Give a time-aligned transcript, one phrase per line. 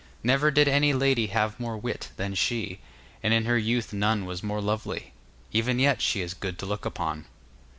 [0.23, 2.79] Never did any lady have more wit than she,
[3.21, 5.13] and in her youth none was more lovely;
[5.51, 7.25] even yet she is good to look upon.